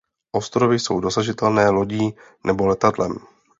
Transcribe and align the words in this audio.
Ostrovy 0.31 0.79
jsou 0.79 0.99
dosažitelné 0.99 1.69
lodí 1.69 2.15
nebo 2.43 2.65
letadlem. 2.67 3.15